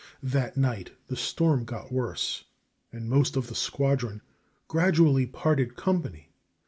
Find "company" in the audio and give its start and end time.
5.75-6.31